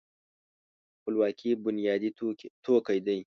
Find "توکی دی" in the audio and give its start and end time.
2.65-3.19